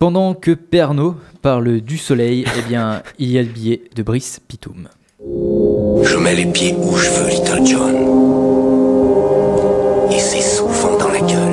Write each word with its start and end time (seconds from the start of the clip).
Pendant 0.00 0.32
que 0.32 0.52
Pernod 0.52 1.16
parle 1.42 1.82
du 1.82 1.98
soleil, 1.98 2.46
eh 2.56 2.62
bien, 2.62 3.02
il 3.18 3.30
y 3.30 3.38
a 3.38 3.42
le 3.42 3.48
billet 3.48 3.82
de 3.94 4.02
Brice 4.02 4.40
Pitoum. 4.48 4.88
Je 5.20 6.16
mets 6.16 6.34
les 6.34 6.46
pieds 6.46 6.74
où 6.74 6.96
je 6.96 7.10
veux, 7.10 7.28
Little 7.28 7.66
John. 7.66 7.94
Et 10.10 10.18
c'est 10.18 10.40
souvent 10.40 10.96
dans 10.96 11.10
la 11.10 11.20
gueule. 11.20 11.52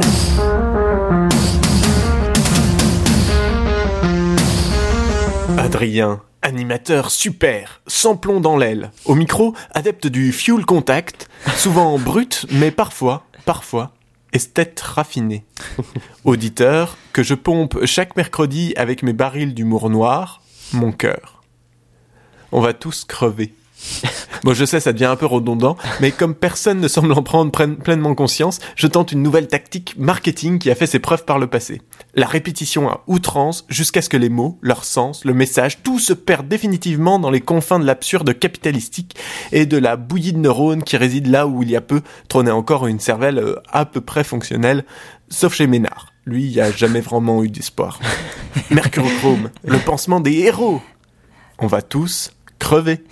Adrien, 5.57 6.21
animateur 6.41 7.11
super, 7.11 7.81
sans 7.85 8.15
plomb 8.15 8.39
dans 8.39 8.55
l'aile. 8.55 8.91
Au 9.03 9.15
micro, 9.15 9.55
adepte 9.73 10.07
du 10.07 10.31
fuel 10.31 10.65
contact, 10.65 11.27
souvent 11.57 11.99
brut, 11.99 12.45
mais 12.49 12.71
parfois, 12.71 13.25
parfois, 13.43 13.91
esthète 14.33 14.79
raffiné. 14.79 15.45
Auditeur, 16.25 16.97
que 17.13 17.23
je 17.23 17.33
pompe 17.33 17.85
chaque 17.85 18.15
mercredi 18.15 18.73
avec 18.75 19.03
mes 19.03 19.13
barils 19.13 19.53
d'humour 19.53 19.89
noir, 19.89 20.41
mon 20.73 20.91
cœur. 20.91 21.43
On 22.51 22.61
va 22.61 22.73
tous 22.73 23.05
crever. 23.05 23.53
Bon, 24.43 24.53
je 24.53 24.65
sais, 24.65 24.79
ça 24.79 24.93
devient 24.93 25.05
un 25.05 25.15
peu 25.15 25.25
redondant, 25.25 25.77
mais 25.99 26.11
comme 26.11 26.35
personne 26.35 26.79
ne 26.79 26.87
semble 26.87 27.11
en 27.11 27.23
prendre 27.23 27.51
pleinement 27.51 28.15
conscience, 28.15 28.59
je 28.75 28.87
tente 28.87 29.11
une 29.11 29.23
nouvelle 29.23 29.47
tactique 29.47 29.95
marketing 29.97 30.59
qui 30.59 30.69
a 30.69 30.75
fait 30.75 30.85
ses 30.85 30.99
preuves 30.99 31.25
par 31.25 31.39
le 31.39 31.47
passé. 31.47 31.81
La 32.13 32.27
répétition 32.27 32.89
à 32.89 33.03
outrance 33.07 33.65
jusqu'à 33.67 34.01
ce 34.01 34.09
que 34.09 34.17
les 34.17 34.29
mots, 34.29 34.59
leur 34.61 34.83
sens, 34.83 35.25
le 35.25 35.33
message, 35.33 35.81
tout 35.81 35.99
se 35.99 36.13
perde 36.13 36.47
définitivement 36.47 37.19
dans 37.19 37.31
les 37.31 37.41
confins 37.41 37.79
de 37.79 37.85
l'absurde 37.85 38.37
capitalistique 38.37 39.15
et 39.51 39.65
de 39.65 39.77
la 39.77 39.95
bouillie 39.95 40.33
de 40.33 40.39
neurones 40.39 40.83
qui 40.83 40.97
réside 40.97 41.27
là 41.27 41.47
où 41.47 41.63
il 41.63 41.71
y 41.71 41.75
a 41.75 41.81
peu 41.81 42.01
trônait 42.27 42.51
encore 42.51 42.87
une 42.87 42.99
cervelle 42.99 43.39
euh, 43.39 43.55
à 43.71 43.85
peu 43.85 44.01
près 44.01 44.23
fonctionnelle, 44.23 44.85
sauf 45.29 45.53
chez 45.53 45.67
Ménard. 45.67 46.13
Lui, 46.25 46.45
il 46.45 46.51
n'y 46.51 46.61
a 46.61 46.71
jamais 46.71 47.01
vraiment 47.01 47.43
eu 47.43 47.49
d'espoir. 47.49 47.99
Mercurochrome, 48.69 49.49
le 49.63 49.79
pansement 49.79 50.19
des 50.19 50.39
héros. 50.39 50.81
On 51.59 51.67
va 51.67 51.81
tous 51.81 52.31
crever. 52.59 53.03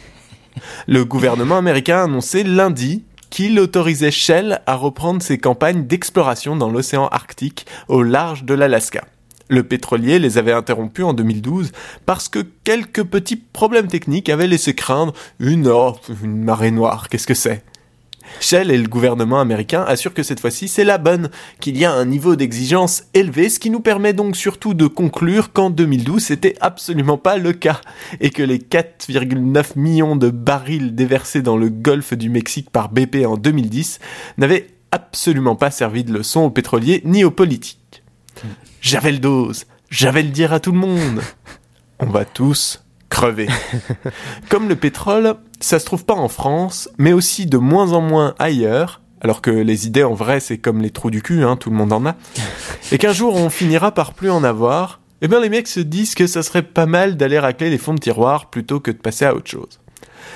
Le 0.88 1.06
gouvernement 1.06 1.58
américain 1.58 1.98
a 1.98 2.03
annoncé 2.03 2.44
lundi 2.44 3.03
qu'il 3.30 3.59
autorisait 3.59 4.11
Shell 4.11 4.61
à 4.66 4.75
reprendre 4.75 5.22
ses 5.22 5.38
campagnes 5.38 5.88
d'exploration 5.88 6.56
dans 6.56 6.70
l'océan 6.70 7.08
Arctique 7.08 7.66
au 7.88 8.02
large 8.02 8.44
de 8.44 8.53
l'Alaska. 8.53 9.03
Le 9.48 9.64
pétrolier 9.64 10.20
les 10.20 10.38
avait 10.38 10.53
interrompus 10.53 11.06
en 11.06 11.14
2012 11.14 11.72
parce 12.06 12.30
que 12.30 12.39
quelques 12.64 13.03
petits 13.03 13.36
problèmes 13.36 13.88
techniques 13.88 14.30
avaient 14.30 14.48
laissé 14.48 14.73
craindre 14.73 15.14
une, 15.39 15.67
oh, 15.67 15.95
une 16.23 16.44
marée 16.44 16.72
noire, 16.72 17.09
qu'est-ce 17.09 17.28
que 17.28 17.33
c'est? 17.33 17.64
Shell 18.40 18.72
et 18.72 18.78
le 18.78 18.88
gouvernement 18.88 19.40
américain 19.40 19.84
assurent 19.88 20.14
que 20.14 20.23
cette 20.23 20.40
fois-ci 20.40 20.68
c'est 20.68 20.84
la 20.84 20.98
bonne, 20.98 21.30
qu'il 21.59 21.78
y 21.78 21.86
a 21.86 21.92
un 21.92 22.06
niveau 22.06 22.36
d'exigence 22.36 23.04
élevé, 23.14 23.50
ce 23.50 23.59
qui 23.59 23.70
nous 23.70 23.80
permet 23.80 24.14
donc 24.14 24.36
surtout 24.36 24.73
de 24.73 24.88
conclure 24.88 25.52
qu'en 25.52 25.70
2012 25.70 26.23
c'était 26.23 26.56
absolument 26.62 27.17
pas 27.17 27.38
le 27.38 27.54
cas, 27.54 27.82
et 28.20 28.30
que 28.30 28.44
les 28.44 28.59
4,9 28.59 29.78
millions 29.78 30.16
de 30.16 30.30
barils 30.30 30.95
déversés 30.95 31.42
dans 31.42 31.58
le 31.58 31.70
golfe 31.70 32.14
du 32.14 32.30
Mexique 32.30 32.70
par 32.70 32.90
BP 32.90 33.26
en 33.26 33.38
2010 33.38 34.00
n'avaient 34.38 34.67
absolument 34.92 35.56
pas 35.56 35.72
servi 35.72 36.04
de 36.04 36.14
leçon 36.14 36.42
aux 36.42 36.52
pétroliers 36.52 37.02
ni 37.06 37.23
aux 37.23 37.32
politiques. 37.32 38.04
J'avais 38.82 39.12
le 39.12 39.20
dose, 39.20 39.66
j'avais 39.89 40.23
le 40.23 40.30
dire 40.30 40.54
à 40.54 40.60
tout 40.60 40.72
le 40.72 40.78
monde. 40.78 41.22
On 42.00 42.08
va 42.08 42.26
tous 42.26 42.84
crever. 43.09 43.48
Comme 44.50 44.67
le 44.67 44.75
pétrole, 44.75 45.36
ça 45.59 45.80
se 45.80 45.86
trouve 45.86 46.06
pas 46.06 46.14
en 46.14 46.28
France, 46.28 46.89
mais 46.98 47.14
aussi 47.14 47.45
de 47.45 47.58
moins 47.58 47.94
en 47.94 48.02
moins 48.02 48.36
ailleurs, 48.39 49.02
alors 49.22 49.42
que 49.42 49.52
les 49.52 49.88
idées 49.88 50.03
en 50.03 50.14
vrai 50.14 50.39
c'est 50.39 50.58
comme 50.58 50.81
les 50.81 50.92
trous 50.92 51.09
du 51.09 51.22
cul, 51.22 51.44
hein, 51.44 51.56
tout 51.56 51.70
le 51.70 51.76
monde 51.76 51.94
en 51.94 52.06
a, 52.06 52.16
et 52.92 52.98
qu'un 52.98 53.14
jour 53.14 53.36
on 53.36 53.50
finira 53.50 53.92
par 53.92 54.14
plus 54.14 54.30
en 54.30 54.44
avoir, 54.44 55.00
eh 55.22 55.28
bien 55.28 55.39
les 55.39 55.50
mecs 55.50 55.67
se 55.67 55.80
disent 55.80 56.16
que 56.16 56.28
ça 56.28 56.44
serait 56.44 56.61
pas 56.61 56.86
mal 56.86 57.17
d'aller 57.17 57.39
racler 57.39 57.70
les 57.70 57.78
fonds 57.78 57.94
de 57.94 58.00
tiroir 58.00 58.50
plutôt 58.50 58.80
que 58.80 58.92
de 58.92 58.98
passer 58.98 59.26
à 59.26 59.33
autre 59.33 59.50
chose. 59.50 59.80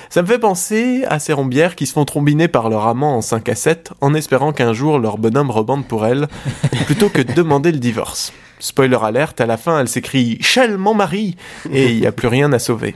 Ça 0.08 0.22
me 0.22 0.26
fait 0.26 0.38
penser 0.38 1.04
à 1.08 1.18
ces 1.18 1.32
rombières 1.32 1.76
qui 1.76 1.86
se 1.86 1.92
font 1.92 2.04
trombiner 2.04 2.48
par 2.48 2.68
leur 2.68 2.86
amant 2.86 3.16
en 3.16 3.20
5 3.20 3.48
à 3.48 3.54
7 3.54 3.92
en 4.00 4.14
espérant 4.14 4.52
qu'un 4.52 4.72
jour 4.72 4.98
leur 4.98 5.18
bonhomme 5.18 5.50
rebande 5.50 5.86
pour 5.86 6.06
elles, 6.06 6.28
plutôt 6.86 7.08
que 7.08 7.22
de 7.22 7.32
demander 7.32 7.70
le 7.70 7.78
divorce. 7.78 8.32
Spoiler 8.60 8.98
alerte, 9.02 9.40
à 9.40 9.46
la 9.46 9.56
fin 9.56 9.80
elle 9.80 9.88
s'écrie 9.88 10.38
«Shell, 10.40 10.76
mon 10.76 10.94
mari!» 10.94 11.36
et 11.72 11.90
il 11.90 12.00
n'y 12.00 12.06
a 12.06 12.12
plus 12.12 12.28
rien 12.28 12.52
à 12.52 12.58
sauver. 12.58 12.94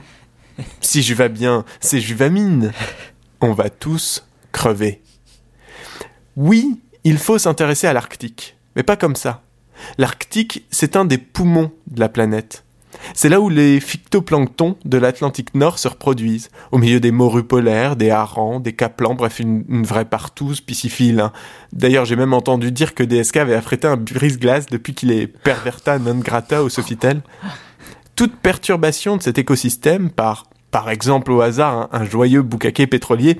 Si 0.79 1.03
je 1.03 1.13
vais 1.13 1.27
bien, 1.27 1.65
c'est 1.81 1.99
Juvamine. 1.99 2.71
On 3.41 3.51
va 3.51 3.69
tous 3.69 4.25
crever. 4.53 5.01
Oui, 6.37 6.79
il 7.03 7.17
faut 7.17 7.37
s'intéresser 7.37 7.87
à 7.87 7.93
l'Arctique, 7.93 8.55
mais 8.75 8.83
pas 8.83 8.95
comme 8.95 9.15
ça. 9.15 9.43
L'Arctique, 9.97 10.65
c'est 10.71 10.95
un 10.95 11.05
des 11.05 11.17
poumons 11.17 11.71
de 11.87 11.99
la 11.99 12.09
planète. 12.09 12.64
C'est 13.13 13.29
là 13.29 13.39
où 13.39 13.49
les 13.49 13.79
phytoplanctons 13.79 14.77
de 14.85 14.97
l'Atlantique 14.97 15.55
Nord 15.55 15.79
se 15.79 15.87
reproduisent, 15.87 16.49
au 16.71 16.77
milieu 16.77 16.99
des 16.99 17.11
morues 17.11 17.43
polaires, 17.43 17.95
des 17.95 18.09
harengs, 18.09 18.59
des 18.59 18.73
caplans, 18.73 19.15
bref, 19.15 19.39
une, 19.39 19.83
vraie 19.83 20.05
partouze 20.05 20.61
pisciphile. 20.61 21.19
Hein. 21.19 21.31
D'ailleurs, 21.73 22.05
j'ai 22.05 22.15
même 22.15 22.33
entendu 22.33 22.71
dire 22.71 22.95
que 22.95 23.03
DSK 23.03 23.37
avait 23.37 23.55
affrété 23.55 23.87
un 23.87 23.97
brise-glace 23.97 24.65
depuis 24.67 24.93
qu'il 24.93 25.11
est 25.11 25.27
perverta 25.27 25.99
non 25.99 26.15
grata 26.15 26.63
au 26.63 26.69
Sofitel 26.69 27.21
toute 28.15 28.35
perturbation 28.35 29.17
de 29.17 29.21
cet 29.21 29.37
écosystème 29.37 30.09
par, 30.09 30.45
par 30.71 30.89
exemple 30.89 31.31
au 31.31 31.41
hasard, 31.41 31.89
un, 31.91 32.05
joyeux 32.05 32.41
boucaquet 32.41 32.87
pétrolier, 32.87 33.39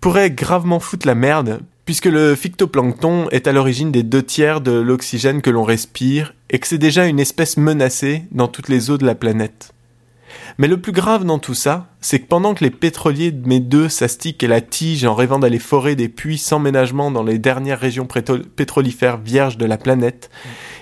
pourrait 0.00 0.30
gravement 0.30 0.80
foutre 0.80 1.06
la 1.06 1.14
merde, 1.14 1.60
puisque 1.90 2.06
le 2.06 2.36
phytoplancton 2.36 3.28
est 3.30 3.48
à 3.48 3.52
l'origine 3.52 3.90
des 3.90 4.04
deux 4.04 4.22
tiers 4.22 4.60
de 4.60 4.70
l'oxygène 4.70 5.42
que 5.42 5.50
l'on 5.50 5.64
respire, 5.64 6.34
et 6.48 6.60
que 6.60 6.68
c'est 6.68 6.78
déjà 6.78 7.06
une 7.06 7.18
espèce 7.18 7.56
menacée 7.56 8.22
dans 8.30 8.46
toutes 8.46 8.68
les 8.68 8.90
eaux 8.90 8.96
de 8.96 9.04
la 9.04 9.16
planète. 9.16 9.74
Mais 10.56 10.68
le 10.68 10.80
plus 10.80 10.92
grave 10.92 11.24
dans 11.24 11.40
tout 11.40 11.54
ça, 11.54 11.88
c'est 12.00 12.20
que 12.20 12.28
pendant 12.28 12.54
que 12.54 12.62
les 12.62 12.70
pétroliers 12.70 13.32
de 13.32 13.44
mes 13.48 13.58
deux 13.58 13.88
s'astiquent 13.88 14.44
et 14.44 14.46
la 14.46 14.60
tige 14.60 15.04
en 15.04 15.16
rêvant 15.16 15.40
d'aller 15.40 15.58
forer 15.58 15.96
des 15.96 16.08
puits 16.08 16.38
sans 16.38 16.60
ménagement 16.60 17.10
dans 17.10 17.24
les 17.24 17.40
dernières 17.40 17.80
régions 17.80 18.06
pétrolifères 18.06 19.18
vierges 19.18 19.58
de 19.58 19.66
la 19.66 19.76
planète, 19.76 20.30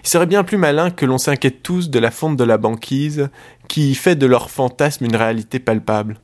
il 0.05 0.11
serait 0.11 0.27
bien 0.27 0.45
plus 0.45 0.59
malin 0.59 0.91
que 0.91 1.07
l'on 1.07 1.17
s'inquiète 1.17 1.63
tous 1.63 1.89
de 1.89 1.99
la 1.99 2.11
fonte 2.11 2.37
de 2.37 2.45
la 2.45 2.59
banquise 2.59 3.31
qui 3.67 3.95
fait 3.95 4.17
de 4.17 4.27
leur 4.27 4.51
fantasme 4.51 5.07
une 5.07 5.17
réalité 5.17 5.59
palpable. 5.59 6.21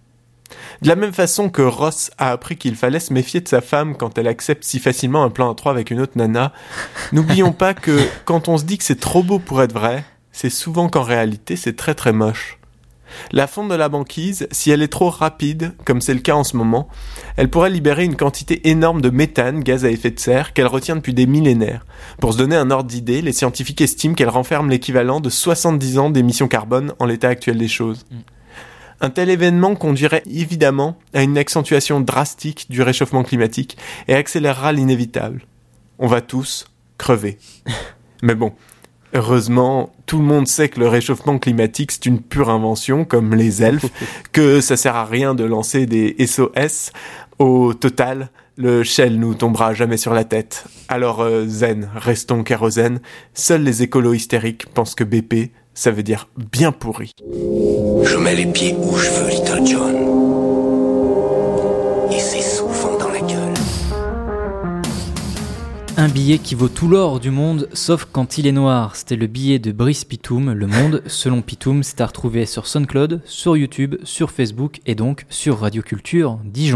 De 0.82 0.88
la 0.88 0.96
même 0.96 1.12
façon 1.12 1.48
que 1.48 1.62
Ross 1.62 2.10
a 2.18 2.30
appris 2.30 2.56
qu'il 2.56 2.76
fallait 2.76 3.00
se 3.00 3.12
méfier 3.12 3.40
de 3.40 3.48
sa 3.48 3.60
femme 3.60 3.96
quand 3.96 4.18
elle 4.18 4.28
accepte 4.28 4.64
si 4.64 4.78
facilement 4.78 5.24
un 5.24 5.30
plan 5.30 5.50
à 5.50 5.54
trois 5.54 5.72
avec 5.72 5.90
une 5.90 6.00
autre 6.00 6.16
nana, 6.16 6.52
n'oublions 7.12 7.52
pas 7.52 7.74
que 7.74 7.98
quand 8.24 8.48
on 8.48 8.58
se 8.58 8.64
dit 8.64 8.78
que 8.78 8.84
c'est 8.84 9.00
trop 9.00 9.22
beau 9.22 9.38
pour 9.38 9.62
être 9.62 9.72
vrai, 9.72 10.04
c'est 10.32 10.50
souvent 10.50 10.88
qu'en 10.88 11.02
réalité 11.02 11.56
c'est 11.56 11.76
très 11.76 11.94
très 11.94 12.12
moche. 12.12 12.58
La 13.32 13.46
fonte 13.46 13.68
de 13.68 13.74
la 13.74 13.88
banquise, 13.88 14.48
si 14.50 14.70
elle 14.70 14.82
est 14.82 14.88
trop 14.88 15.10
rapide, 15.10 15.72
comme 15.84 16.00
c'est 16.00 16.14
le 16.14 16.20
cas 16.20 16.34
en 16.34 16.44
ce 16.44 16.56
moment, 16.56 16.88
elle 17.36 17.50
pourrait 17.50 17.70
libérer 17.70 18.04
une 18.04 18.16
quantité 18.16 18.68
énorme 18.68 19.00
de 19.00 19.10
méthane, 19.10 19.62
gaz 19.62 19.84
à 19.84 19.90
effet 19.90 20.10
de 20.10 20.18
serre, 20.18 20.52
qu'elle 20.52 20.66
retient 20.66 20.96
depuis 20.96 21.14
des 21.14 21.26
millénaires. 21.26 21.84
Pour 22.20 22.32
se 22.32 22.38
donner 22.38 22.56
un 22.56 22.70
ordre 22.70 22.88
d'idée, 22.88 23.22
les 23.22 23.32
scientifiques 23.32 23.80
estiment 23.80 24.14
qu'elle 24.14 24.28
renferme 24.28 24.70
l'équivalent 24.70 25.20
de 25.20 25.30
70 25.30 25.98
ans 25.98 26.10
d'émissions 26.10 26.48
carbone 26.48 26.92
en 26.98 27.06
l'état 27.06 27.28
actuel 27.28 27.58
des 27.58 27.68
choses. 27.68 28.04
Un 29.04 29.10
tel 29.10 29.28
événement 29.28 29.74
conduirait 29.74 30.22
évidemment 30.24 30.96
à 31.12 31.22
une 31.22 31.36
accentuation 31.36 32.00
drastique 32.00 32.70
du 32.70 32.80
réchauffement 32.80 33.22
climatique 33.22 33.76
et 34.08 34.14
accélérera 34.14 34.72
l'inévitable. 34.72 35.42
On 35.98 36.06
va 36.06 36.22
tous 36.22 36.64
crever. 36.96 37.36
Mais 38.22 38.34
bon, 38.34 38.54
Heureusement, 39.12 39.92
tout 40.06 40.16
le 40.18 40.24
monde 40.24 40.48
sait 40.48 40.70
que 40.70 40.80
le 40.80 40.88
réchauffement 40.88 41.38
climatique 41.38 41.92
c'est 41.92 42.06
une 42.06 42.22
pure 42.22 42.48
invention, 42.48 43.04
comme 43.04 43.34
les 43.34 43.62
elfes, 43.62 43.92
que 44.32 44.62
ça 44.62 44.78
sert 44.78 44.96
à 44.96 45.04
rien 45.04 45.34
de 45.34 45.44
lancer 45.44 45.84
des 45.84 46.16
SOS. 46.26 46.90
Au 47.38 47.74
total, 47.74 48.30
le 48.56 48.82
Shell 48.84 49.20
nous 49.20 49.34
tombera 49.34 49.74
jamais 49.74 49.98
sur 49.98 50.14
la 50.14 50.24
tête. 50.24 50.64
Alors 50.88 51.20
euh, 51.20 51.44
zen, 51.46 51.90
restons 51.94 52.42
kérosène. 52.42 53.00
Seuls 53.34 53.62
les 53.62 53.82
écolos 53.82 54.14
hystériques 54.14 54.66
pensent 54.72 54.94
que 54.94 55.04
BP, 55.04 55.52
ça 55.74 55.90
veut 55.90 56.02
dire 56.02 56.28
bien 56.52 56.72
pourri. 56.72 57.12
Je 58.04 58.16
mets 58.16 58.34
les 58.34 58.46
pieds 58.46 58.74
où 58.78 58.96
je 58.96 59.10
veux, 59.10 59.28
Little 59.30 59.66
John. 59.66 59.94
Et 62.10 62.20
c'est 62.20 62.40
souvent 62.40 62.96
dans 62.98 63.08
la 63.08 63.20
gueule. 63.20 63.54
Un 65.96 66.08
billet 66.08 66.38
qui 66.38 66.54
vaut 66.54 66.68
tout 66.68 66.88
l'or 66.88 67.20
du 67.20 67.30
monde, 67.30 67.68
sauf 67.72 68.06
quand 68.10 68.38
il 68.38 68.46
est 68.46 68.52
noir. 68.52 68.96
C'était 68.96 69.16
le 69.16 69.26
billet 69.26 69.58
de 69.58 69.72
Brice 69.72 70.04
Pitoum. 70.04 70.52
Le 70.52 70.66
monde, 70.66 71.02
selon 71.06 71.40
Pitoum, 71.42 71.82
c'est 71.82 72.00
à 72.00 72.06
retrouver 72.06 72.46
sur 72.46 72.66
SoundCloud, 72.66 73.22
sur 73.24 73.56
YouTube, 73.56 73.96
sur 74.02 74.30
Facebook 74.30 74.80
et 74.86 74.94
donc 74.94 75.24
sur 75.28 75.60
Radio 75.60 75.82
Culture 75.82 76.38
Dijon. 76.44 76.72